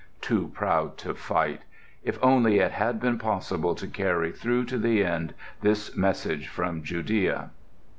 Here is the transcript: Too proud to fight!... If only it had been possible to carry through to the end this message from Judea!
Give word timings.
Too 0.19 0.47
proud 0.55 0.97
to 0.97 1.13
fight!... 1.13 1.61
If 2.03 2.17
only 2.23 2.57
it 2.57 2.71
had 2.71 2.99
been 2.99 3.19
possible 3.19 3.75
to 3.75 3.85
carry 3.85 4.31
through 4.31 4.65
to 4.65 4.79
the 4.79 5.05
end 5.05 5.35
this 5.61 5.95
message 5.95 6.47
from 6.47 6.81
Judea! 6.81 7.51